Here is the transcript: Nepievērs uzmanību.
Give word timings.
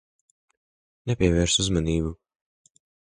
Nepievērs 1.11 1.59
uzmanību. 1.65 2.15